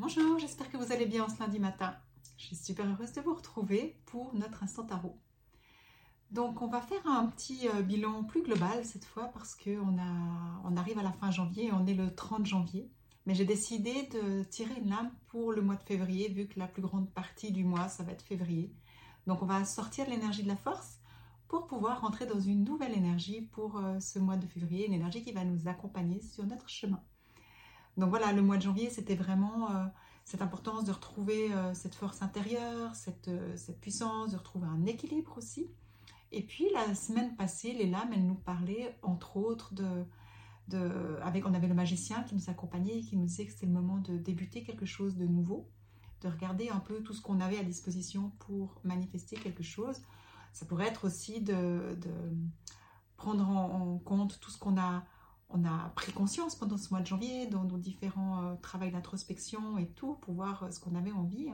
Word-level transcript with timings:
Bonjour, 0.00 0.38
j'espère 0.38 0.70
que 0.70 0.76
vous 0.76 0.92
allez 0.92 1.06
bien 1.06 1.28
ce 1.28 1.40
lundi 1.40 1.58
matin. 1.58 1.92
Je 2.36 2.46
suis 2.46 2.54
super 2.54 2.88
heureuse 2.88 3.12
de 3.14 3.20
vous 3.20 3.34
retrouver 3.34 4.00
pour 4.06 4.32
notre 4.32 4.62
instant 4.62 4.84
tarot. 4.84 5.18
Donc 6.30 6.62
on 6.62 6.68
va 6.68 6.80
faire 6.80 7.04
un 7.04 7.26
petit 7.26 7.68
euh, 7.68 7.82
bilan 7.82 8.22
plus 8.22 8.44
global 8.44 8.84
cette 8.84 9.04
fois 9.04 9.26
parce 9.34 9.56
qu'on 9.56 9.98
on 10.64 10.76
arrive 10.76 11.00
à 11.00 11.02
la 11.02 11.10
fin 11.10 11.32
janvier, 11.32 11.72
on 11.72 11.84
est 11.84 11.94
le 11.94 12.14
30 12.14 12.46
janvier. 12.46 12.88
Mais 13.26 13.34
j'ai 13.34 13.44
décidé 13.44 14.08
de 14.12 14.44
tirer 14.44 14.78
une 14.78 14.90
lame 14.90 15.10
pour 15.26 15.50
le 15.50 15.62
mois 15.62 15.74
de 15.74 15.82
février 15.82 16.28
vu 16.28 16.46
que 16.46 16.60
la 16.60 16.68
plus 16.68 16.82
grande 16.82 17.10
partie 17.12 17.50
du 17.50 17.64
mois 17.64 17.88
ça 17.88 18.04
va 18.04 18.12
être 18.12 18.22
février. 18.22 18.72
Donc 19.26 19.42
on 19.42 19.46
va 19.46 19.64
sortir 19.64 20.08
l'énergie 20.08 20.44
de 20.44 20.48
la 20.48 20.56
force 20.56 21.00
pour 21.48 21.66
pouvoir 21.66 22.02
rentrer 22.02 22.24
dans 22.24 22.38
une 22.38 22.62
nouvelle 22.62 22.96
énergie 22.96 23.40
pour 23.50 23.78
euh, 23.78 23.98
ce 23.98 24.20
mois 24.20 24.36
de 24.36 24.46
février, 24.46 24.86
une 24.86 24.94
énergie 24.94 25.24
qui 25.24 25.32
va 25.32 25.42
nous 25.42 25.66
accompagner 25.66 26.20
sur 26.20 26.46
notre 26.46 26.68
chemin. 26.68 27.02
Donc 27.98 28.10
voilà, 28.10 28.32
le 28.32 28.42
mois 28.42 28.56
de 28.56 28.62
janvier, 28.62 28.90
c'était 28.90 29.16
vraiment 29.16 29.72
euh, 29.72 29.84
cette 30.24 30.40
importance 30.40 30.84
de 30.84 30.92
retrouver 30.92 31.52
euh, 31.52 31.74
cette 31.74 31.96
force 31.96 32.22
intérieure, 32.22 32.92
euh, 33.26 33.56
cette, 33.56 33.80
puissance, 33.80 34.30
de 34.30 34.36
retrouver 34.36 34.68
un 34.68 34.86
équilibre 34.86 35.36
aussi. 35.36 35.68
Et 36.30 36.44
puis 36.44 36.66
la 36.72 36.94
semaine 36.94 37.34
passée, 37.34 37.72
les 37.72 37.90
lames, 37.90 38.12
elles 38.12 38.24
nous 38.24 38.36
parlaient 38.36 38.96
entre 39.02 39.36
autres 39.36 39.74
de, 39.74 41.18
avec, 41.22 41.44
on 41.44 41.54
avait 41.54 41.66
le 41.66 41.74
magicien 41.74 42.22
qui 42.22 42.36
nous 42.36 42.48
accompagnait, 42.48 43.00
qui 43.00 43.16
nous 43.16 43.24
disait 43.24 43.46
que 43.46 43.52
c'était 43.52 43.66
le 43.66 43.72
moment 43.72 43.98
de 43.98 44.16
débuter 44.16 44.62
quelque 44.62 44.86
chose 44.86 45.16
de 45.16 45.26
nouveau, 45.26 45.68
de 46.20 46.28
regarder 46.28 46.68
un 46.68 46.80
peu 46.80 47.02
tout 47.02 47.14
ce 47.14 47.22
qu'on 47.22 47.40
avait 47.40 47.58
à 47.58 47.64
disposition 47.64 48.30
pour 48.38 48.78
manifester 48.84 49.36
quelque 49.36 49.64
chose. 49.64 49.96
Ça 50.52 50.66
pourrait 50.66 50.86
être 50.86 51.04
aussi 51.06 51.40
de, 51.40 51.98
prendre 53.16 53.48
en 53.48 53.98
compte 53.98 54.38
tout 54.38 54.50
ce 54.52 54.58
qu'on 54.58 54.78
a 54.78 55.02
on 55.50 55.64
a 55.64 55.90
pris 55.96 56.12
conscience 56.12 56.54
pendant 56.54 56.76
ce 56.76 56.90
mois 56.90 57.00
de 57.00 57.06
janvier 57.06 57.46
dans 57.46 57.64
nos 57.64 57.78
différents 57.78 58.42
euh, 58.42 58.54
travaux 58.56 58.90
d'introspection 58.90 59.78
et 59.78 59.86
tout 59.86 60.14
pour 60.16 60.34
voir 60.34 60.64
euh, 60.64 60.70
ce 60.70 60.80
qu'on 60.80 60.94
avait 60.94 61.12
envie. 61.12 61.48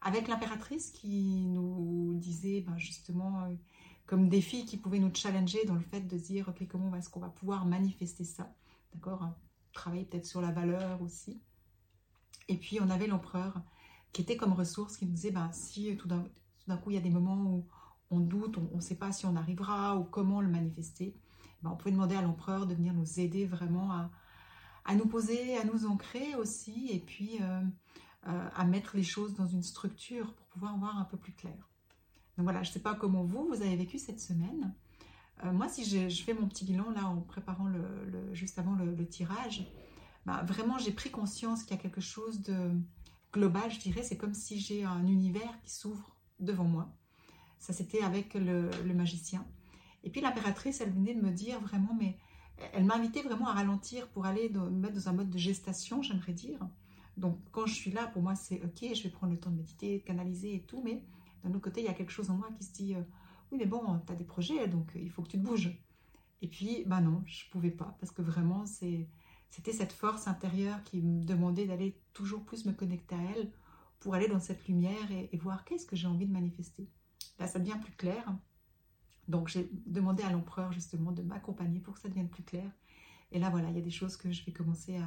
Avec 0.00 0.28
l'impératrice 0.28 0.90
qui 0.90 1.46
nous 1.46 2.14
disait 2.14 2.62
ben, 2.62 2.78
justement 2.78 3.42
euh, 3.42 3.54
comme 4.06 4.28
défi 4.28 4.64
qui 4.64 4.78
pouvait 4.78 4.98
nous 4.98 5.14
challenger 5.14 5.64
dans 5.66 5.74
le 5.74 5.80
fait 5.80 6.00
de 6.00 6.16
dire 6.16 6.48
ok 6.48 6.66
comment 6.68 6.94
est-ce 6.96 7.10
qu'on 7.10 7.20
va 7.20 7.28
pouvoir 7.28 7.66
manifester 7.66 8.24
ça, 8.24 8.50
d'accord? 8.94 9.28
Travailler 9.72 10.04
peut-être 10.04 10.26
sur 10.26 10.40
la 10.40 10.50
valeur 10.50 11.02
aussi. 11.02 11.42
Et 12.48 12.56
puis 12.56 12.80
on 12.80 12.88
avait 12.88 13.06
l'empereur 13.06 13.60
qui 14.12 14.22
était 14.22 14.38
comme 14.38 14.54
ressource 14.54 14.96
qui 14.96 15.04
nous 15.04 15.12
disait 15.12 15.32
ben, 15.32 15.50
si 15.52 15.94
tout 15.96 16.08
d'un 16.08 16.76
coup 16.78 16.90
il 16.90 16.94
y 16.94 16.98
a 16.98 17.02
des 17.02 17.10
moments 17.10 17.42
où 17.42 17.66
on 18.10 18.20
doute, 18.20 18.56
on 18.72 18.76
ne 18.76 18.80
sait 18.80 18.94
pas 18.94 19.12
si 19.12 19.26
on 19.26 19.36
arrivera 19.36 19.98
ou 19.98 20.04
comment 20.04 20.40
le 20.40 20.48
manifester 20.48 21.14
on 21.64 21.76
pouvait 21.76 21.90
demander 21.90 22.14
à 22.14 22.22
l'empereur 22.22 22.66
de 22.66 22.74
venir 22.74 22.94
nous 22.94 23.20
aider 23.20 23.46
vraiment 23.46 23.90
à, 23.92 24.94
nous 24.94 25.06
poser, 25.06 25.56
à 25.56 25.64
nous 25.64 25.86
ancrer 25.86 26.34
aussi, 26.36 26.88
et 26.90 27.00
puis 27.00 27.38
euh, 27.40 27.60
euh, 28.28 28.48
à 28.54 28.64
mettre 28.64 28.96
les 28.96 29.02
choses 29.02 29.34
dans 29.34 29.46
une 29.46 29.62
structure 29.62 30.32
pour 30.34 30.46
pouvoir 30.46 30.78
voir 30.78 30.98
un 30.98 31.04
peu 31.04 31.16
plus 31.16 31.32
clair. 31.32 31.68
Donc 32.36 32.44
voilà, 32.44 32.62
je 32.62 32.70
ne 32.70 32.74
sais 32.74 32.80
pas 32.80 32.94
comment 32.94 33.24
vous, 33.24 33.46
vous 33.48 33.62
avez 33.62 33.76
vécu 33.76 33.98
cette 33.98 34.20
semaine. 34.20 34.74
Euh, 35.44 35.52
moi, 35.52 35.68
si 35.68 35.84
je, 35.84 36.22
fais 36.22 36.34
mon 36.34 36.48
petit 36.48 36.64
bilan 36.64 36.90
là 36.90 37.04
en 37.06 37.20
préparant 37.20 37.66
le, 37.66 37.84
juste 38.32 38.58
avant 38.58 38.74
le, 38.74 39.06
tirage, 39.06 39.66
ben, 40.26 40.42
vraiment 40.44 40.78
j'ai 40.78 40.92
pris 40.92 41.10
conscience 41.10 41.62
qu'il 41.64 41.76
y 41.76 41.78
a 41.78 41.82
quelque 41.82 42.00
chose 42.00 42.42
de 42.42 42.72
global, 43.32 43.70
je 43.70 43.80
dirais. 43.80 44.02
C'est 44.02 44.16
comme 44.16 44.34
si 44.34 44.60
j'ai 44.60 44.84
un 44.84 45.06
univers 45.06 45.60
qui 45.62 45.72
s'ouvre 45.72 46.16
devant 46.40 46.64
moi. 46.64 46.94
Ça, 47.58 47.72
c'était 47.72 48.02
avec 48.02 48.34
le 48.34 48.94
magicien. 48.94 49.44
Et 50.04 50.10
puis 50.10 50.20
l'impératrice, 50.20 50.80
elle 50.80 50.92
venait 50.92 51.14
de 51.14 51.20
me 51.20 51.30
dire 51.30 51.60
vraiment, 51.60 51.94
mais 51.98 52.18
elle 52.72 52.84
m'invitait 52.84 53.22
vraiment 53.22 53.48
à 53.48 53.52
ralentir 53.52 54.08
pour 54.08 54.26
aller 54.26 54.48
me 54.48 54.70
mettre 54.70 54.94
dans 54.94 55.08
un 55.08 55.12
mode 55.12 55.30
de 55.30 55.38
gestation, 55.38 56.02
j'aimerais 56.02 56.32
dire. 56.32 56.58
Donc 57.16 57.38
quand 57.50 57.66
je 57.66 57.74
suis 57.74 57.90
là, 57.90 58.06
pour 58.06 58.22
moi, 58.22 58.34
c'est 58.34 58.62
ok, 58.62 58.94
je 58.94 59.02
vais 59.02 59.10
prendre 59.10 59.32
le 59.32 59.38
temps 59.38 59.50
de 59.50 59.56
méditer, 59.56 59.98
de 59.98 60.04
canaliser 60.04 60.54
et 60.54 60.62
tout, 60.62 60.82
mais 60.84 61.04
d'un 61.42 61.50
autre 61.50 61.60
côté, 61.60 61.80
il 61.80 61.86
y 61.86 61.88
a 61.88 61.94
quelque 61.94 62.12
chose 62.12 62.30
en 62.30 62.34
moi 62.34 62.48
qui 62.56 62.64
se 62.64 62.72
dit, 62.72 62.94
euh, 62.94 63.02
oui, 63.50 63.58
mais 63.58 63.66
bon, 63.66 64.00
tu 64.06 64.12
as 64.12 64.16
des 64.16 64.24
projets, 64.24 64.68
donc 64.68 64.90
il 64.94 65.10
faut 65.10 65.22
que 65.22 65.28
tu 65.28 65.38
te 65.38 65.42
bouges. 65.42 65.76
Et 66.42 66.48
puis, 66.48 66.84
ben 66.86 67.00
non, 67.00 67.22
je 67.26 67.48
pouvais 67.50 67.70
pas, 67.70 67.96
parce 68.00 68.12
que 68.12 68.22
vraiment, 68.22 68.64
c'était 68.66 69.72
cette 69.72 69.92
force 69.92 70.28
intérieure 70.28 70.82
qui 70.84 71.02
me 71.02 71.24
demandait 71.24 71.66
d'aller 71.66 72.00
toujours 72.12 72.44
plus 72.44 72.64
me 72.64 72.72
connecter 72.72 73.16
à 73.16 73.22
elle 73.36 73.50
pour 73.98 74.14
aller 74.14 74.28
dans 74.28 74.38
cette 74.38 74.68
lumière 74.68 75.10
et 75.10 75.36
voir 75.38 75.64
qu'est-ce 75.64 75.86
que 75.86 75.96
j'ai 75.96 76.06
envie 76.06 76.26
de 76.26 76.32
manifester. 76.32 76.88
Là, 77.38 77.48
ça 77.48 77.58
devient 77.58 77.78
plus 77.82 77.92
clair. 77.92 78.24
Donc 79.28 79.48
j'ai 79.48 79.70
demandé 79.86 80.22
à 80.22 80.30
l'empereur 80.30 80.72
justement 80.72 81.12
de 81.12 81.22
m'accompagner 81.22 81.80
pour 81.80 81.94
que 81.94 82.00
ça 82.00 82.08
devienne 82.08 82.28
plus 82.28 82.42
clair. 82.42 82.70
Et 83.30 83.38
là 83.38 83.50
voilà, 83.50 83.68
il 83.70 83.76
y 83.76 83.78
a 83.78 83.82
des 83.82 83.90
choses 83.90 84.16
que 84.16 84.32
je 84.32 84.44
vais 84.44 84.52
commencer 84.52 84.98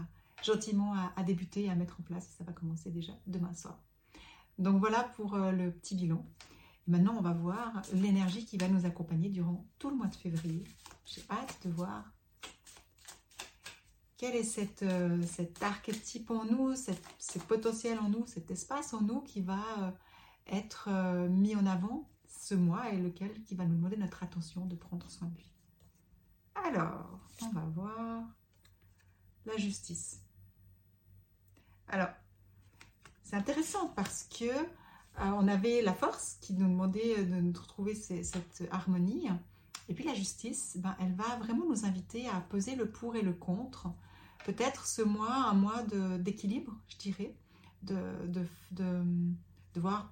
gentiment 0.43 0.93
à, 1.15 1.23
débuter 1.23 1.65
et 1.65 1.69
à 1.69 1.75
mettre 1.75 1.99
en 1.99 2.03
place. 2.03 2.27
ça 2.37 2.43
va 2.43 2.51
commencer 2.51 2.89
déjà 2.89 3.13
demain 3.27 3.53
soir. 3.53 3.79
Donc 4.57 4.79
voilà 4.79 5.03
pour 5.15 5.35
euh, 5.35 5.51
le 5.51 5.71
petit 5.71 5.95
bilan. 5.95 6.25
maintenant, 6.87 7.15
on 7.17 7.21
va 7.21 7.33
voir 7.33 7.81
l'énergie 7.93 8.45
qui 8.45 8.57
va 8.57 8.67
nous 8.67 8.85
accompagner 8.85 9.29
durant 9.29 9.65
tout 9.79 9.89
le 9.89 9.95
mois 9.95 10.07
de 10.07 10.15
février. 10.15 10.63
J'ai 11.05 11.23
hâte 11.29 11.59
de 11.65 11.71
voir 11.71 12.11
quel 14.17 14.35
est 14.35 14.43
cette, 14.43 14.83
euh, 14.83 15.21
cet 15.23 15.63
archétype 15.63 16.29
en 16.29 16.45
nous, 16.45 16.75
ce 16.75 17.39
potentiel 17.39 17.97
en 17.99 18.09
nous, 18.09 18.25
cet 18.27 18.51
espace 18.51 18.93
en 18.93 19.01
nous 19.01 19.21
qui 19.21 19.41
va 19.41 19.63
euh, 19.79 19.91
être 20.47 20.89
mis 21.29 21.55
en 21.55 21.65
avant 21.65 22.10
ce 22.41 22.55
mois 22.55 22.91
et 22.91 22.97
lequel 22.97 23.43
qui 23.43 23.53
va 23.53 23.65
nous 23.65 23.75
demander 23.75 23.97
notre 23.97 24.23
attention 24.23 24.65
de 24.65 24.75
prendre 24.75 25.07
soin 25.11 25.27
de 25.27 25.35
lui. 25.35 25.51
Alors, 26.55 27.19
on 27.43 27.49
va 27.49 27.61
voir 27.65 28.23
la 29.45 29.57
justice. 29.57 30.21
Alors, 31.87 32.09
c'est 33.21 33.35
intéressant 33.35 33.89
parce 33.89 34.23
que 34.23 34.45
euh, 34.45 34.65
on 35.17 35.47
avait 35.47 35.83
la 35.83 35.93
force 35.93 36.39
qui 36.41 36.53
nous 36.53 36.67
demandait 36.67 37.23
de 37.23 37.35
nous 37.35 37.53
retrouver 37.53 37.93
cette 37.93 38.67
harmonie. 38.71 39.27
Et 39.87 39.93
puis 39.93 40.03
la 40.03 40.15
justice, 40.15 40.77
ben, 40.79 40.95
elle 40.99 41.13
va 41.13 41.35
vraiment 41.37 41.65
nous 41.69 41.85
inviter 41.85 42.27
à 42.27 42.41
peser 42.41 42.75
le 42.75 42.89
pour 42.89 43.15
et 43.15 43.21
le 43.21 43.33
contre. 43.33 43.87
Peut-être 44.45 44.87
ce 44.87 45.03
mois, 45.03 45.31
un 45.31 45.53
mois 45.53 45.83
d'équilibre, 46.17 46.75
je 46.87 46.97
dirais, 46.97 47.35
de, 47.83 47.99
de, 48.25 48.47
de, 48.71 49.03
de, 49.75 49.79
voir, 49.79 50.11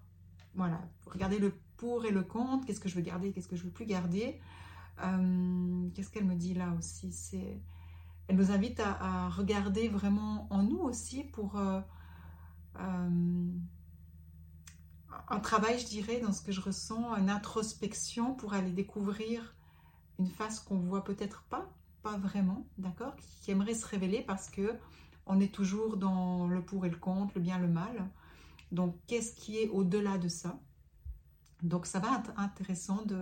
voilà, 0.54 0.80
regarder 1.08 1.40
le 1.40 1.54
pour 1.80 2.06
et 2.06 2.12
le 2.12 2.24
contre, 2.24 2.66
qu'est-ce 2.66 2.82
que 2.82 2.90
je 2.90 2.96
veux 2.96 3.02
garder, 3.02 3.32
qu'est-ce 3.32 3.48
que 3.48 3.56
je 3.56 3.64
veux 3.64 3.72
plus 3.72 3.86
garder. 3.86 4.40
Euh, 5.02 5.90
qu'est-ce 5.94 6.10
qu'elle 6.10 6.26
me 6.26 6.36
dit 6.36 6.54
là 6.54 6.74
aussi 6.78 7.14
C'est, 7.14 7.62
Elle 8.28 8.36
nous 8.36 8.52
invite 8.52 8.82
à, 8.82 9.30
regarder 9.30 9.88
vraiment 9.88 10.48
en 10.50 10.62
nous 10.62 10.80
aussi 10.80 11.24
pour 11.24 11.58
euh, 11.58 11.80
euh, 12.80 13.50
un 15.30 15.40
travail, 15.40 15.80
je 15.80 15.86
dirais, 15.86 16.20
dans 16.20 16.34
ce 16.34 16.42
que 16.42 16.52
je 16.52 16.60
ressens, 16.60 17.16
une 17.16 17.30
introspection 17.30 18.36
pour 18.36 18.54
aller 18.54 18.72
découvrir 18.72 19.56
une 20.20 20.28
face 20.28 20.60
qu'on 20.60 20.80
voit 20.80 21.06
peut-être 21.06 21.44
pas, 21.44 21.72
pas 22.04 22.18
vraiment, 22.18 22.68
d'accord, 22.78 23.16
qui 23.42 23.52
aimerait 23.52 23.74
se 23.74 23.88
révéler 23.88 24.22
parce 24.22 24.50
que 24.50 24.78
on 25.28 25.40
est 25.40 25.54
toujours 25.54 25.96
dans 25.96 26.46
le 26.48 26.62
pour 26.62 26.86
et 26.86 26.90
le 26.90 26.98
contre, 26.98 27.34
le 27.36 27.42
bien, 27.42 27.58
le 27.58 27.70
mal. 27.70 28.10
Donc, 28.74 28.98
qu'est-ce 29.08 29.34
qui 29.34 29.60
est 29.60 29.70
au-delà 29.70 30.18
de 30.18 30.28
ça? 30.28 30.60
Donc 31.64 31.86
ça 31.86 32.00
va 32.00 32.20
être 32.20 32.32
intéressant 32.38 33.04
de... 33.06 33.18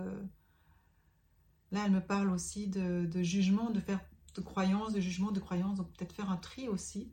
Là, 1.70 1.82
elle 1.84 1.92
me 1.92 2.00
parle 2.00 2.30
aussi 2.30 2.66
de, 2.68 3.22
jugement, 3.22 3.70
de 3.70 3.80
faire 3.80 4.00
de 4.34 4.40
croyances, 4.40 4.92
de 4.92 5.00
jugement, 5.00 5.32
de 5.32 5.40
croyances, 5.40 5.76
donc 5.76 5.90
peut-être 5.92 6.14
faire 6.14 6.30
un 6.30 6.36
tri 6.36 6.68
aussi. 6.68 7.12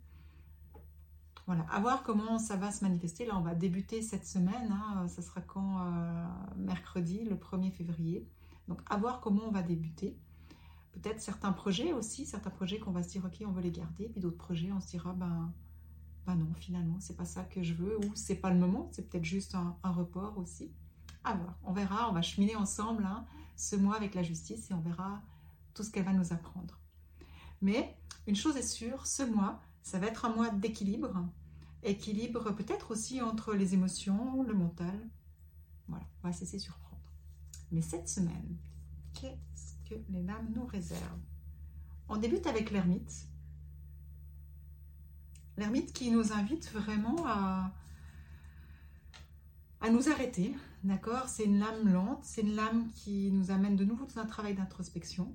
Voilà, 1.46 1.66
à 1.70 1.80
voir 1.80 2.04
comment 2.04 2.40
ça 2.40 2.56
va 2.56 2.72
se 2.72 2.84
manifester. 2.84 3.26
Là, 3.26 3.38
on 3.38 3.42
va 3.42 3.54
débuter 3.54 4.02
cette 4.02 4.26
semaine, 4.26 4.72
hein. 4.72 5.08
ça 5.08 5.22
sera 5.22 5.42
quand 5.42 5.82
euh, 5.82 6.26
Mercredi, 6.56 7.24
le 7.26 7.36
1er 7.36 7.72
février. 7.72 8.28
Donc, 8.68 8.82
à 8.90 8.98
voir 8.98 9.20
comment 9.20 9.44
on 9.46 9.52
va 9.52 9.62
débuter. 9.62 10.18
Peut-être 10.94 11.20
certains 11.22 11.52
projets 11.52 11.92
aussi, 11.92 12.26
certains 12.26 12.50
projets 12.50 12.80
qu'on 12.80 12.92
va 12.92 13.04
se 13.04 13.10
dire, 13.10 13.26
ok, 13.26 13.44
on 13.46 13.52
veut 13.52 13.62
les 13.62 13.72
garder, 13.72 14.08
puis 14.08 14.22
d'autres 14.22 14.38
projets, 14.38 14.72
on 14.72 14.80
se 14.80 14.88
dira, 14.88 15.12
ben, 15.14 15.52
ben 16.26 16.36
non, 16.36 16.48
finalement, 16.56 17.00
c'est 17.00 17.18
pas 17.18 17.26
ça 17.26 17.44
que 17.44 17.62
je 17.62 17.74
veux, 17.74 17.98
ou 17.98 18.12
c'est 18.16 18.38
pas 18.38 18.50
le 18.50 18.58
moment, 18.58 18.88
c'est 18.94 19.10
peut-être 19.10 19.26
juste 19.26 19.56
un 19.56 19.92
report 19.92 20.38
aussi 20.38 20.72
On 21.64 21.74
verra, 21.74 22.10
on 22.10 22.14
va 22.14 22.22
cheminer 22.22 22.56
ensemble 22.56 23.06
hein, 23.06 23.26
ce 23.56 23.76
mois 23.76 23.96
avec 23.96 24.16
la 24.16 24.24
justice 24.24 24.70
et 24.70 24.74
on 24.74 24.82
verra 24.82 25.22
tout 25.74 25.84
ce 25.84 25.90
qu'elle 25.90 26.06
va 26.06 26.14
nous 26.14 26.34
apprendre. 26.34 26.80
Mais 27.62 27.98
une 28.28 28.36
chose 28.36 28.58
est 28.58 28.68
sûre, 28.68 29.06
ce 29.08 29.24
mois, 29.24 29.62
ça 29.82 30.00
va 30.00 30.08
être 30.08 30.26
un 30.26 30.30
mois 30.30 30.50
d'équilibre. 30.50 31.28
Équilibre 31.84 32.52
peut-être 32.52 32.92
aussi 32.92 33.22
entre 33.22 33.54
les 33.54 33.74
émotions, 33.74 34.44
le 34.44 34.54
mental. 34.54 35.10
Voilà, 35.88 36.06
on 36.24 36.28
va 36.28 36.34
cesser 36.34 36.60
surprendre. 36.60 36.86
Mais 37.72 37.82
cette 37.82 38.10
semaine, 38.10 38.58
qu'est-ce 39.14 39.74
que 39.90 39.96
les 40.10 40.24
dames 40.24 40.52
nous 40.56 40.66
réservent? 40.66 41.02
On 42.10 42.18
débute 42.18 42.48
avec 42.48 42.72
l'ermite. 42.72 43.28
L'ermite 45.58 45.94
qui 45.94 46.12
nous 46.12 46.34
invite 46.34 46.72
vraiment 46.72 47.26
à, 47.26 47.72
à 49.86 49.90
nous 49.92 50.10
arrêter, 50.10 50.56
d'accord? 50.84 51.28
C'est 51.28 51.44
une 51.44 51.60
lame 51.60 51.88
lente, 51.94 52.24
c'est 52.24 52.42
une 52.42 52.56
lame 52.56 52.88
qui 52.96 53.30
nous 53.32 53.52
amène 53.52 53.76
de 53.76 53.86
nouveau 53.86 54.06
dans 54.06 54.20
un 54.20 54.26
travail 54.26 54.56
d'introspection. 54.56 55.32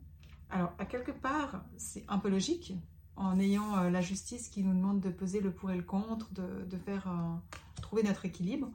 Alors, 0.50 0.72
à 0.80 0.86
quelque 0.86 1.12
part, 1.12 1.64
c'est 1.76 2.04
un 2.08 2.18
peu 2.18 2.28
logique. 2.28 2.74
en 3.14 3.38
ayant 3.38 3.76
euh, 3.76 3.90
la 3.90 4.00
justice 4.00 4.48
qui 4.48 4.64
nous 4.64 4.74
demande 4.74 4.98
de 5.00 5.10
peser 5.10 5.40
le 5.40 5.52
pour 5.52 5.70
et 5.70 5.76
le 5.76 5.84
contre, 5.84 6.32
de, 6.32 6.76
faire 6.78 7.08
trouver 7.80 8.02
notre 8.02 8.24
équilibre. 8.24 8.68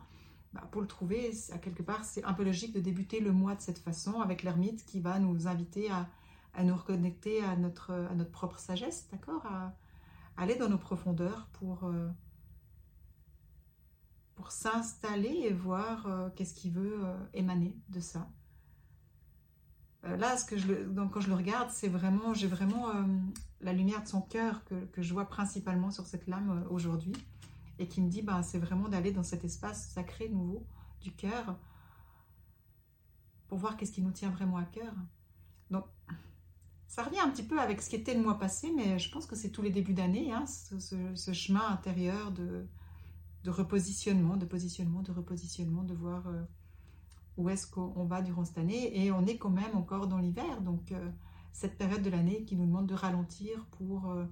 Bah, 0.54 0.64
pour 0.72 0.80
le 0.80 0.88
trouver, 0.88 1.32
à 1.52 1.58
quelque 1.58 1.84
part, 1.84 2.06
c'est 2.06 2.24
un 2.24 2.34
peu 2.34 2.46
logique 2.46 2.74
de 2.74 2.80
débuter 2.80 3.20
le 3.20 3.34
mois 3.34 3.56
de 3.56 3.62
cette 3.62 3.80
façon 3.80 4.22
avec 4.22 4.44
l'ermite 4.44 4.86
qui 4.86 5.02
va 5.02 5.20
nous 5.20 5.48
inviter 5.48 5.90
à, 5.92 6.08
nous 6.64 6.76
reconnecter 6.76 7.44
à 7.44 7.58
notre, 7.58 7.92
à 7.92 8.16
notre 8.16 8.32
propre 8.32 8.60
sagesse, 8.60 9.10
d'accord? 9.12 9.46
À, 9.46 9.74
aller 10.38 10.56
dans 10.56 10.70
nos 10.70 10.78
profondeurs 10.78 11.50
pour, 11.54 11.84
euh, 11.84 12.08
pour 14.36 14.52
s'installer 14.52 15.46
et 15.48 15.54
voir 15.54 16.08
euh, 16.08 16.30
qu'est-ce 16.36 16.54
qui 16.54 16.70
veut 16.70 17.04
émaner 17.34 17.78
de 17.90 18.00
ça. 18.00 18.30
Euh, 20.06 20.18
là, 20.18 20.36
donc, 20.90 21.14
quand 21.14 21.22
je 21.22 21.30
le 21.30 21.36
regarde, 21.36 21.70
c'est 21.72 21.88
vraiment, 21.88 22.34
j'ai 22.34 22.48
vraiment 22.48 22.90
euh, 22.90 23.04
la 23.62 23.74
lumière 23.74 24.04
de 24.04 24.08
son 24.08 24.22
cœur 24.22 24.64
que, 24.66 25.02
je 25.02 25.14
vois 25.14 25.26
principalement 25.26 25.92
sur 25.92 26.06
cette 26.06 26.28
lame 26.28 26.50
euh, 26.50 26.70
aujourd'hui 26.70 27.14
et 27.80 27.88
qui 27.88 28.02
me 28.02 28.10
dit, 28.10 28.22
ben, 28.22 28.44
c'est 28.44 28.60
vraiment 28.60 28.88
d'aller 28.88 29.12
dans 29.12 29.24
cet 29.24 29.44
espace 29.44 29.90
sacré 29.90 30.30
nouveau 30.30 30.66
du 31.02 31.12
cœur 31.12 31.58
pour 33.48 33.58
voir 33.58 33.78
qu'est-ce 33.78 33.92
qui 33.92 34.02
nous 34.02 34.12
tient 34.12 34.30
vraiment 34.30 34.58
à 34.58 34.64
cœur. 34.64 34.94
Donc, 35.72 35.86
ça 36.88 37.04
revient 37.04 37.20
un 37.20 37.30
petit 37.30 37.44
peu 37.44 37.60
avec 37.60 37.82
ce 37.82 37.90
qui 37.90 37.96
était 37.96 38.14
le 38.14 38.22
mois 38.22 38.38
passé, 38.38 38.72
mais 38.76 39.00
je 39.00 39.12
pense 39.12 39.26
que 39.26 39.36
c'est 39.36 39.50
tous 39.50 39.62
les 39.62 39.72
débuts 39.72 39.94
d'année, 39.94 40.32
hein, 40.32 40.46
ce, 40.46 41.34
chemin 41.34 41.68
intérieur 41.68 42.32
de, 42.32 42.66
de, 43.46 43.52
repositionnement, 43.52 44.38
de 44.38 44.46
positionnement, 44.46 45.02
de 45.02 45.12
repositionnement, 45.12 45.84
de 45.84 45.94
voir 45.94 46.28
où 47.38 47.50
est-ce 47.50 47.68
qu'on 47.68 48.06
va 48.06 48.22
durant 48.22 48.46
cette 48.46 48.58
année 48.58 49.04
et 49.04 49.12
on 49.12 49.26
est 49.26 49.38
quand 49.38 49.50
même 49.50 49.76
encore 49.76 50.08
dans 50.08 50.20
l'hiver 50.20 50.62
donc 50.62 50.92
euh, 50.92 51.12
cette 51.52 51.78
période 51.78 52.02
de 52.02 52.10
l'année 52.10 52.44
qui 52.46 52.56
nous 52.56 52.66
demande 52.66 52.88
de 52.88 52.94
ralentir 52.94 53.66
pour 53.72 54.12
euh, 54.12 54.26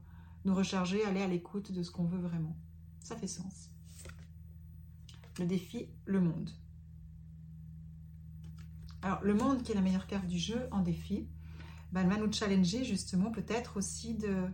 nous 0.45 0.56
recharger, 0.56 1.04
aller 1.06 1.21
à 1.21 1.27
l'écoute 1.27 1.71
de 1.71 1.83
ce 1.83 1.92
qu'on 1.92 2.06
veut 2.06 2.19
vraiment. 2.19 2.57
Ça 3.00 3.15
fait 3.15 3.27
sens. 3.27 3.69
Le 5.39 5.45
défi, 5.45 5.88
le 6.06 6.19
monde. 6.19 6.50
Alors 9.01 9.21
le 9.24 9.33
monde 9.33 9.63
qui 9.63 9.71
est 9.71 9.75
la 9.75 9.81
meilleure 9.81 10.07
carte 10.07 10.27
du 10.27 10.39
jeu 10.39 10.68
en 10.71 10.81
défi, 10.81 11.27
ben, 11.92 12.01
elle 12.01 12.10
va 12.10 12.18
nous 12.18 12.31
challenger 12.31 12.83
justement 12.83 13.31
peut-être 13.31 13.77
aussi 13.77 14.15
de 14.15 14.48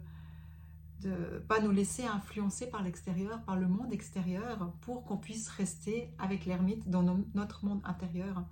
de 1.01 1.43
pas 1.47 1.59
nous 1.59 1.71
laisser 1.71 2.05
influencer 2.05 2.67
par 2.67 2.83
l'extérieur, 2.83 3.41
par 3.43 3.57
le 3.57 3.67
monde 3.67 3.93
extérieur, 3.93 4.73
pour 4.81 5.05
qu'on 5.05 5.17
puisse 5.17 5.47
rester 5.49 6.13
avec 6.19 6.45
l'ermite 6.45 6.89
dans 6.89 7.03
notre 7.33 7.65
monde 7.65 7.81
intérieur. 7.85 8.43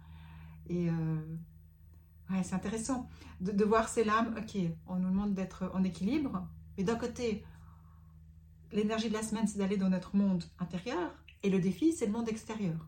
Et 0.68 0.90
euh, 0.90 1.38
ouais, 2.30 2.44
c'est 2.44 2.56
intéressant 2.56 3.10
de, 3.42 3.64
voir 3.64 3.90
ces 3.90 4.04
lames. 4.04 4.36
Ok, 4.38 4.58
on 4.88 4.96
nous 4.96 5.10
demande 5.10 5.34
d'être 5.34 5.72
en 5.74 5.84
équilibre, 5.84 6.48
mais 6.78 6.84
d'un 6.84 6.96
côté, 6.96 7.44
l'énergie 8.72 9.10
de 9.10 9.14
la 9.14 9.24
semaine, 9.24 9.48
c'est 9.48 9.58
d'aller 9.58 9.78
dans 9.78 9.90
notre 9.90 10.16
monde 10.16 10.44
intérieur, 10.60 11.16
et 11.44 11.50
le 11.50 11.60
défi, 11.60 11.94
c'est 11.94 12.06
le 12.06 12.12
monde 12.14 12.30
extérieur. 12.30 12.88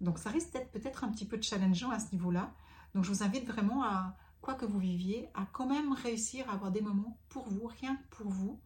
Donc 0.00 0.18
ça 0.18 0.30
risque 0.30 0.52
d'être 0.52 0.70
peut-être 0.70 1.04
un 1.04 1.10
petit 1.10 1.24
peu 1.26 1.40
challengeant 1.40 1.90
à 1.90 1.98
ce 1.98 2.12
niveau-là. 2.12 2.54
Donc 2.94 3.04
je 3.04 3.10
vous 3.10 3.22
invite 3.22 3.46
vraiment 3.46 3.82
à, 3.82 4.16
quoi 4.40 4.54
que 4.54 4.64
vous 4.64 4.78
viviez, 4.78 5.28
à 5.34 5.46
quand 5.52 5.66
même 5.66 5.92
réussir 5.92 6.48
à 6.48 6.54
avoir 6.54 6.70
des 6.70 6.80
moments 6.80 7.18
pour 7.28 7.48
vous, 7.48 7.66
rien 7.66 7.96
que 7.96 8.16
pour 8.16 8.30
vous, 8.30 8.60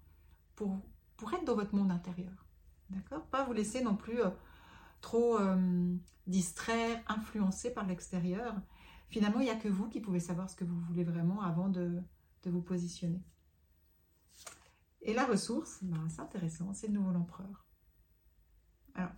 pour, 1.16 1.32
être 1.34 1.44
dans 1.44 1.54
votre 1.54 1.74
monde 1.74 1.90
intérieur. 1.90 2.46
D'accord? 2.90 3.24
Pas 3.26 3.44
vous 3.44 3.52
laisser 3.52 3.82
non 3.82 3.96
plus 3.96 4.20
euh, 4.20 4.30
trop 5.00 5.38
euh, 5.38 5.96
distraire, 6.26 7.00
influencer 7.08 7.72
par 7.72 7.86
l'extérieur. 7.86 8.54
Finalement, 9.08 9.40
il 9.40 9.44
n'y 9.44 9.50
a 9.50 9.56
que 9.56 9.68
vous 9.68 9.88
qui 9.88 10.00
pouvez 10.00 10.20
savoir 10.20 10.48
ce 10.48 10.56
que 10.56 10.64
vous 10.64 10.80
voulez 10.80 11.04
vraiment 11.04 11.42
avant 11.42 11.68
de, 11.68 12.02
vous 12.44 12.62
positionner. 12.62 13.22
Et 15.02 15.14
la 15.14 15.24
ressource, 15.24 15.78
ben, 15.82 16.08
c'est 16.08 16.20
intéressant, 16.20 16.72
c'est 16.74 16.88
le 16.88 16.94
nouveau 16.94 17.12
l'empereur. 17.12 17.66
Alors, 18.94 19.12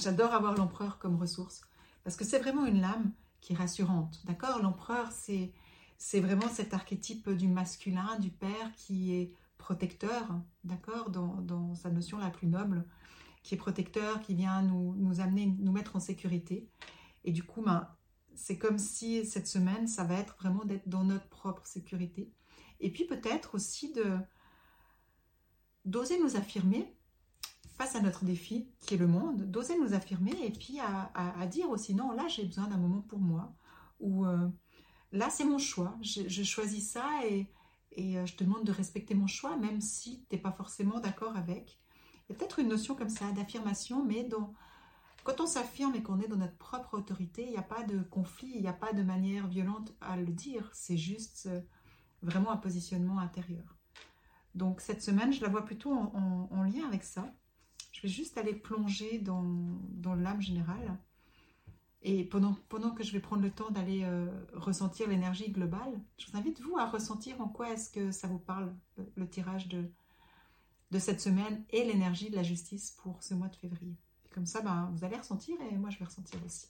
j'adore 0.00 0.34
avoir 0.34 0.54
l'empereur 0.56 0.98
comme 0.98 1.16
ressource 1.16 1.62
parce 2.02 2.16
que 2.16 2.24
c'est 2.24 2.38
vraiment 2.38 2.66
une 2.66 2.80
lame 2.80 3.12
qui 3.40 3.54
est 3.54 3.56
rassurante. 3.56 4.20
D'accord? 4.24 4.60
L'empereur, 4.62 5.10
c'est 5.10 6.20
vraiment 6.20 6.48
cet 6.48 6.74
archétype 6.74 7.30
du 7.30 7.48
masculin, 7.48 8.18
du 8.18 8.30
père 8.30 8.72
qui 8.76 9.14
est 9.14 9.32
protecteur, 9.64 10.28
d'accord, 10.62 11.08
dans, 11.08 11.74
sa 11.74 11.90
notion 11.90 12.18
la 12.18 12.28
plus 12.28 12.46
noble, 12.46 12.86
qui 13.42 13.54
est 13.54 13.58
protecteur, 13.58 14.20
qui 14.20 14.34
vient 14.34 14.60
nous, 14.60 15.20
amener, 15.20 15.46
nous 15.58 15.72
mettre 15.72 15.96
en 15.96 16.00
sécurité. 16.00 16.68
Et 17.24 17.32
du 17.32 17.42
coup, 17.44 17.62
ben, 17.62 17.88
c'est 18.34 18.58
comme 18.58 18.78
si 18.78 19.24
cette 19.24 19.46
semaine, 19.46 19.88
ça 19.88 20.04
va 20.04 20.16
être 20.16 20.36
vraiment 20.36 20.66
d'être 20.66 20.86
dans 20.86 21.02
notre 21.02 21.26
propre 21.28 21.66
sécurité. 21.66 22.30
Et 22.80 22.92
puis 22.92 23.06
peut-être 23.06 23.54
aussi 23.54 23.90
de 23.92 24.18
d'oser 25.86 26.18
nous 26.18 26.36
affirmer 26.36 26.94
face 27.78 27.94
à 27.96 28.00
notre 28.00 28.24
défi 28.26 28.68
qui 28.80 28.94
est 28.94 28.98
le 28.98 29.06
monde, 29.06 29.50
d'oser 29.50 29.78
nous 29.78 29.94
affirmer 29.94 30.34
et 30.42 30.50
puis 30.50 30.78
à, 30.80 31.46
dire 31.46 31.70
aussi 31.70 31.94
non, 31.94 32.12
là 32.12 32.28
j'ai 32.28 32.44
besoin 32.44 32.66
d'un 32.66 32.76
moment 32.76 33.00
pour 33.00 33.18
moi, 33.18 33.54
ou 33.98 34.26
euh, 34.26 34.48
là 35.12 35.30
c'est 35.30 35.44
mon 35.44 35.58
choix, 35.58 35.96
je, 36.02 36.42
choisis 36.42 36.90
ça 36.90 37.06
et, 37.26 37.50
et 37.94 38.18
euh, 38.18 38.26
je 38.26 38.36
te 38.36 38.44
demande 38.44 38.64
de 38.64 38.72
respecter 38.72 39.14
mon 39.14 39.26
choix, 39.26 39.56
même 39.56 39.80
si 39.80 40.24
tu 40.28 40.36
n'es 40.36 40.40
pas 40.40 40.52
forcément 40.52 41.00
d'accord 41.00 41.36
avec. 41.36 41.78
Il 42.28 42.32
y 42.32 42.34
a 42.34 42.38
peut-être 42.38 42.58
une 42.58 42.68
notion 42.68 42.94
comme 42.94 43.08
ça 43.08 43.30
d'affirmation, 43.32 44.04
mais 44.04 44.28
quand 45.24 45.40
on 45.40 45.46
s'affirme 45.46 45.94
et 45.94 46.02
qu'on 46.02 46.20
est 46.20 46.28
dans 46.28 46.36
notre 46.36 46.56
propre 46.56 46.94
autorité, 46.94 47.44
il 47.44 47.50
n'y 47.50 47.56
a 47.56 47.62
pas 47.62 47.82
de 47.82 48.02
conflit, 48.02 48.52
il 48.54 48.62
n'y 48.62 48.68
a 48.68 48.72
pas 48.72 48.92
de 48.92 49.02
manière 49.02 49.46
violente 49.46 49.92
à 50.00 50.16
le 50.16 50.32
dire, 50.32 50.70
c'est 50.72 50.96
juste 50.96 51.46
euh, 51.46 51.60
vraiment 52.22 52.50
un 52.50 52.56
positionnement 52.56 53.18
intérieur. 53.18 53.76
Donc 54.54 54.80
cette 54.80 55.02
semaine, 55.02 55.32
je 55.32 55.42
la 55.42 55.48
vois 55.48 55.64
plutôt 55.64 55.92
en, 55.92 56.62
lien 56.62 56.86
avec 56.86 57.02
ça. 57.02 57.34
Je 57.92 58.02
vais 58.02 58.08
juste 58.08 58.38
aller 58.38 58.54
plonger 58.54 59.18
dans, 59.18 59.42
dans 59.90 60.14
l'âme 60.14 60.40
générale. 60.40 60.98
Et 62.06 62.22
pendant, 62.22 62.54
que 62.94 63.02
je 63.02 63.12
vais 63.12 63.20
prendre 63.20 63.40
le 63.40 63.50
temps 63.50 63.70
d'aller 63.70 64.02
euh, 64.04 64.28
ressentir 64.52 65.08
l'énergie 65.08 65.50
globale, 65.50 65.98
je 66.18 66.30
vous 66.30 66.36
invite, 66.36 66.60
vous, 66.60 66.76
à 66.76 66.84
ressentir 66.84 67.40
en 67.40 67.48
quoi 67.48 67.70
est-ce 67.70 67.88
que 67.88 68.12
ça 68.12 68.28
vous 68.28 68.38
parle, 68.38 68.74
le, 69.16 69.26
tirage 69.26 69.68
de, 69.68 69.90
de 70.90 70.98
cette 70.98 71.22
semaine 71.22 71.64
et 71.70 71.82
l'énergie 71.82 72.28
de 72.28 72.36
la 72.36 72.42
justice 72.42 72.90
pour 73.02 73.22
ce 73.22 73.32
mois 73.32 73.48
de 73.48 73.56
février. 73.56 73.96
Et 74.26 74.28
comme 74.28 74.44
ça, 74.44 74.60
ben, 74.60 74.92
vous 74.94 75.02
allez 75.04 75.16
ressentir 75.16 75.56
et 75.62 75.76
moi, 75.78 75.88
je 75.88 75.98
vais 75.98 76.04
ressentir 76.04 76.38
aussi. 76.44 76.66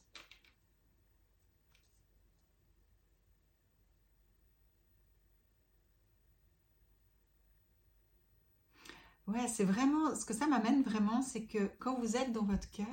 Ouais, 9.26 9.48
c'est 9.48 9.64
vraiment, 9.64 10.14
ce 10.14 10.24
que 10.24 10.34
ça 10.34 10.46
m'amène 10.46 10.82
vraiment, 10.82 11.22
c'est 11.22 11.44
que 11.44 11.66
quand 11.80 11.98
vous 11.98 12.16
êtes 12.16 12.32
dans 12.32 12.44
votre 12.44 12.70
cœur, 12.70 12.86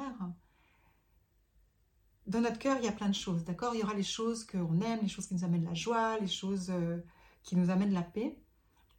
dans 2.28 2.42
notre 2.42 2.60
cœur, 2.60 2.78
il 2.80 2.86
y 2.86 2.88
a 2.88 2.94
plein 2.94 3.10
de 3.10 3.16
choses, 3.16 3.44
d'accord? 3.44 3.74
Il 3.74 3.80
y 3.80 3.84
aura 3.84 3.94
les 3.94 4.04
choses 4.04 4.46
qu'on 4.46 4.80
aime, 4.82 5.00
les 5.02 5.08
choses 5.08 5.28
qui 5.28 5.34
nous 5.34 5.44
amènent 5.44 5.66
la 5.66 5.74
joie, 5.74 6.18
les 6.20 6.28
choses 6.28 6.70
euh, 6.70 6.98
qui 7.44 7.56
nous 7.56 7.70
amènent 7.70 7.94
la 7.94 8.04
paix. 8.04 8.38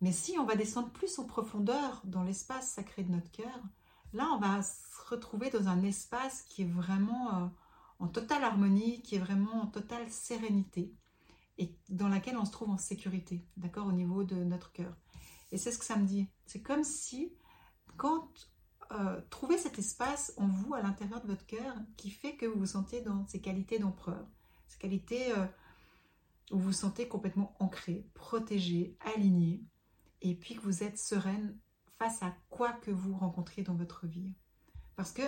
Mais 0.01 0.13
si 0.13 0.37
on 0.39 0.45
va 0.45 0.57
descendre 0.57 0.91
plus 0.91 1.19
en 1.19 1.25
profondeur 1.25 2.03
dans 2.05 2.25
l'espace 2.25 2.73
sacré 2.73 3.05
de 3.05 3.13
notre 3.13 3.31
cœur, 3.31 3.63
là, 4.13 4.29
on 4.35 4.39
va 4.39 4.63
se 4.63 4.75
retrouver 5.09 5.51
dans 5.51 5.69
un 5.69 5.83
espace 5.83 6.43
qui 6.43 6.63
est 6.63 6.71
vraiment 6.71 7.35
euh, 7.35 7.47
en 8.01 8.09
totale 8.09 8.43
harmonie, 8.43 9.03
qui 9.03 9.15
est 9.15 9.21
vraiment 9.21 9.63
en 9.63 9.67
totale 9.67 10.11
sérénité 10.11 10.93
et 11.59 11.77
dans 11.89 12.09
laquelle 12.09 12.37
on 12.37 12.45
se 12.45 12.51
trouve 12.51 12.71
en 12.71 12.79
sécurité, 12.79 13.47
d'accord, 13.57 13.87
au 13.87 13.93
niveau 13.93 14.25
de 14.25 14.37
notre 14.37 14.73
cœur. 14.73 14.97
Et 15.53 15.59
c'est 15.59 15.71
ce 15.71 15.79
que 15.79 15.85
ça 15.85 15.97
me 15.97 16.07
dit. 16.07 16.27
C'est 16.47 16.63
comme 16.63 16.83
si, 16.83 17.33
quand 17.97 18.29
euh, 18.91 19.21
trouver 19.31 19.59
cet 19.59 19.79
espace 19.79 20.33
en 20.37 20.47
vous, 20.47 20.75
à 20.75 20.83
l'intérieur 20.83 21.21
de 21.23 21.29
votre 21.29 21.47
cœur, 21.47 21.75
qui 21.97 22.11
fait 22.11 22.37
que 22.37 22.47
vous 22.47 22.59
vous 22.59 22.67
sentez 22.67 23.01
dans 23.01 23.27
ces 23.27 23.41
qualités 23.41 23.79
d'empereur, 23.79 24.27
ces 24.69 24.79
qualités 24.79 25.33
euh, 25.33 25.47
où 26.51 26.59
vous 26.59 26.65
vous 26.67 26.73
sentez 26.73 27.09
complètement 27.09 27.55
ancré, 27.59 28.07
protégé, 28.15 28.97
aligné, 29.15 29.65
et 30.21 30.35
puis 30.35 30.55
que 30.55 30.61
vous 30.63 30.83
êtes 30.83 30.99
sereine 30.99 31.59
face 31.99 32.23
à 32.23 32.35
quoi 32.51 32.73
que 32.73 32.91
vous 32.91 33.15
rencontriez 33.15 33.63
dans 33.63 33.75
votre 33.75 34.07
vie. 34.07 34.35
Parce 34.97 35.13
que 35.13 35.23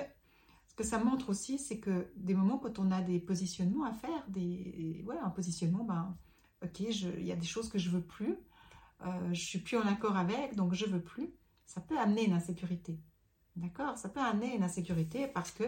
ce 0.67 0.75
que 0.75 0.85
ça 0.85 0.99
montre 0.99 1.31
aussi, 1.31 1.59
c'est 1.59 1.79
que 1.79 2.11
des 2.17 2.35
moments 2.35 2.59
quand 2.59 2.79
on 2.79 2.91
a 2.91 3.01
des 3.01 3.21
positionnements 3.21 3.85
à 3.85 3.93
faire, 3.93 4.29
des, 4.29 5.03
ouais, 5.07 5.19
un 5.19 5.31
positionnement, 5.31 5.85
ben, 5.85 6.17
ok, 6.63 6.81
il 6.81 7.25
y 7.25 7.33
a 7.33 7.37
des 7.37 7.47
choses 7.47 7.69
que 7.69 7.79
je 7.79 7.91
veux 7.91 8.03
plus, 8.03 8.37
euh, 9.07 9.33
je 9.33 9.41
suis 9.41 9.61
plus 9.61 9.77
en 9.77 9.87
accord 9.87 10.17
avec, 10.17 10.57
donc 10.57 10.75
je 10.75 10.87
veux 10.87 11.03
plus, 11.03 11.33
ça 11.67 11.81
peut 11.81 11.99
amener 11.99 12.25
une 12.25 12.33
insécurité. 12.33 12.99
D'accord 13.57 13.99
Ça 13.99 14.09
peut 14.09 14.21
amener 14.21 14.57
une 14.57 14.63
insécurité 14.63 15.29
parce 15.29 15.51
que 15.51 15.65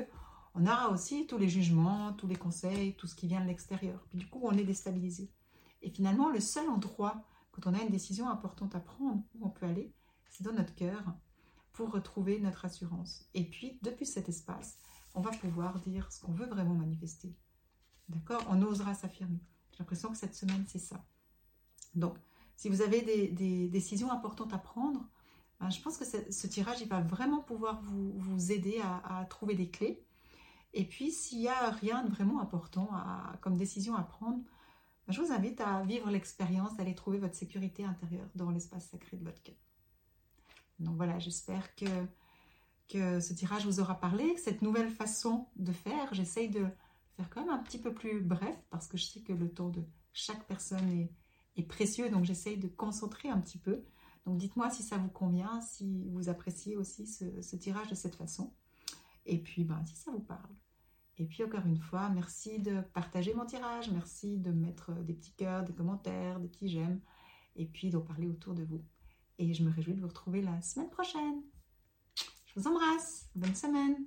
on 0.54 0.66
aura 0.66 0.90
aussi 0.90 1.26
tous 1.26 1.36
les 1.36 1.48
jugements, 1.48 2.14
tous 2.14 2.26
les 2.26 2.36
conseils, 2.36 2.94
tout 2.96 3.06
ce 3.06 3.14
qui 3.14 3.26
vient 3.26 3.42
de 3.42 3.46
l'extérieur. 3.46 4.02
Puis 4.08 4.18
du 4.18 4.26
coup, 4.26 4.40
on 4.42 4.56
est 4.56 4.64
déstabilisé. 4.64 5.30
Et 5.82 5.90
finalement, 5.90 6.30
le 6.30 6.40
seul 6.40 6.68
endroit, 6.68 7.22
quand 7.52 7.66
on 7.66 7.74
a 7.74 7.82
une 7.82 7.90
décision 7.90 8.28
importante 8.28 8.74
à 8.74 8.80
prendre, 8.80 9.22
où 9.34 9.46
on 9.46 9.50
peut 9.50 9.66
aller, 9.66 9.92
c'est 10.30 10.44
dans 10.44 10.52
notre 10.52 10.74
cœur 10.74 11.04
pour 11.72 11.92
retrouver 11.92 12.40
notre 12.40 12.64
assurance. 12.64 13.28
Et 13.34 13.44
puis, 13.44 13.78
depuis 13.82 14.06
cet 14.06 14.30
espace, 14.30 14.78
on 15.14 15.20
va 15.20 15.30
pouvoir 15.30 15.78
dire 15.80 16.10
ce 16.10 16.20
qu'on 16.20 16.32
veut 16.32 16.46
vraiment 16.46 16.74
manifester. 16.74 17.36
D'accord? 18.08 18.42
On 18.48 18.62
osera 18.62 18.94
s'affirmer. 18.94 19.40
J'ai 19.72 19.78
l'impression 19.80 20.10
que 20.10 20.16
cette 20.16 20.34
semaine, 20.34 20.64
c'est 20.66 20.78
ça. 20.78 21.04
Donc, 21.94 22.16
si 22.56 22.70
vous 22.70 22.80
avez 22.80 23.02
des, 23.02 23.68
décisions 23.68 24.10
importantes 24.10 24.54
à 24.54 24.58
prendre, 24.58 25.06
ben, 25.60 25.70
je 25.70 25.80
pense 25.80 25.96
que 25.96 26.04
ce, 26.04 26.46
tirage 26.46 26.84
va 26.86 27.00
vraiment 27.00 27.40
pouvoir 27.40 27.80
vous, 27.82 28.52
aider 28.52 28.80
à, 28.82 29.24
trouver 29.30 29.54
des 29.54 29.70
clés. 29.70 30.02
Et 30.74 30.84
puis, 30.84 31.10
s'il 31.10 31.38
n'y 31.38 31.48
a 31.48 31.70
rien 31.70 32.04
de 32.04 32.10
vraiment 32.10 32.40
important 32.40 32.90
comme 33.40 33.56
décision 33.56 33.94
à 33.96 34.02
prendre, 34.02 34.42
ben, 35.06 35.12
je 35.12 35.20
vous 35.20 35.32
invite 35.32 35.60
à 35.60 35.82
vivre 35.82 36.10
l'expérience 36.10 36.76
d'aller 36.76 36.94
trouver 36.94 37.18
votre 37.18 37.34
sécurité 37.34 37.84
intérieure 37.84 38.28
dans 38.34 38.50
l'espace 38.50 38.88
sacré 38.90 39.16
de 39.16 39.24
votre 39.24 39.42
cœur. 39.42 39.56
Donc 40.78 40.96
voilà, 40.96 41.18
j'espère 41.18 41.74
que 41.74 41.86
ce 42.92 43.32
tirage 43.32 43.66
vous 43.66 43.80
aura 43.80 43.98
parlé, 43.98 44.36
cette 44.36 44.62
nouvelle 44.62 44.90
façon 44.90 45.46
de 45.56 45.72
faire. 45.72 46.12
J'essaye 46.14 46.48
de 46.48 46.66
faire 47.16 47.30
quand 47.30 47.40
même 47.40 47.54
un 47.54 47.62
petit 47.62 47.78
peu 47.78 47.92
plus 47.92 48.20
bref 48.20 48.56
parce 48.70 48.86
que 48.86 48.96
je 48.96 49.04
sais 49.04 49.20
que 49.20 49.32
le 49.32 49.50
temps 49.50 49.68
de 49.68 49.82
chaque 50.12 50.46
personne 50.46 51.08
est, 51.56 51.62
précieux, 51.68 52.10
donc 52.10 52.24
j'essaye 52.24 52.58
de 52.58 52.68
concentrer 52.68 53.30
un 53.30 53.40
petit 53.40 53.58
peu. 53.58 53.82
Donc 54.26 54.38
dites-moi 54.38 54.70
si 54.70 54.82
ça 54.82 54.98
vous 54.98 55.08
convient, 55.08 55.60
si 55.60 56.04
vous 56.08 56.28
appréciez 56.28 56.76
aussi 56.76 57.06
ce, 57.06 57.56
tirage 57.56 57.88
de 57.88 57.94
cette 57.94 58.16
façon. 58.16 58.52
Et 59.24 59.38
puis, 59.38 59.64
ben, 59.64 59.84
si 59.86 59.96
ça 59.96 60.10
vous 60.10 60.20
parle. 60.20 60.50
Et 61.18 61.24
puis, 61.24 61.42
encore 61.44 61.64
une 61.64 61.78
fois, 61.78 62.10
merci 62.10 62.58
de 62.58 62.80
partager 62.92 63.32
mon 63.32 63.46
tirage, 63.46 63.90
merci 63.90 64.38
de 64.38 64.50
mettre 64.50 64.92
des 64.92 65.14
petits 65.14 65.32
cœurs, 65.32 65.64
des 65.64 65.72
commentaires, 65.72 66.40
des 66.40 66.48
petits 66.48 66.68
j'aime, 66.68 67.00
et 67.54 67.64
puis 67.64 67.88
d'en 67.90 68.02
parler 68.02 68.28
autour 68.28 68.54
de 68.54 68.64
vous. 68.64 68.84
Et 69.38 69.54
je 69.54 69.64
me 69.64 69.70
réjouis 69.70 69.94
de 69.94 70.00
vous 70.00 70.08
retrouver 70.08 70.42
la 70.42 70.60
semaine 70.60 70.90
prochaine. 70.90 71.42
Je 72.46 72.60
vous 72.60 72.68
embrasse. 72.68 73.28
Bonne 73.34 73.54
semaine. 73.54 74.06